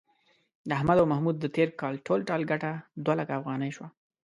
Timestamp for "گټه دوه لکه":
2.51-3.33